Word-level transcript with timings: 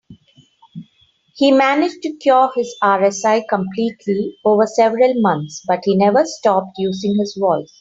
He 1.35 1.51
managed 1.51 2.01
to 2.01 2.13
cure 2.17 2.51
his 2.55 2.75
RSI 2.83 3.43
completely 3.47 4.35
over 4.43 4.65
several 4.65 5.13
months, 5.21 5.61
but 5.67 5.81
he 5.83 5.95
never 5.95 6.25
stopped 6.25 6.71
using 6.79 7.19
his 7.19 7.37
voice. 7.39 7.71